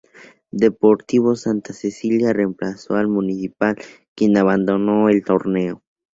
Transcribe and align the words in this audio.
Deportivo 0.49 1.35
Santa 1.35 1.73
Cecilia 1.73 2.33
remplazó 2.33 2.95
al 2.95 3.07
Municipal, 3.07 3.75
quien 4.15 4.35
abandonó 4.35 5.09
el 5.09 5.23
torneo. 5.23 5.83